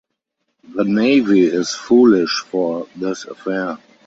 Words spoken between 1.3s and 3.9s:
is foolish for this affair.